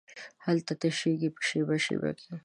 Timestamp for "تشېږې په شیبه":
0.81-1.75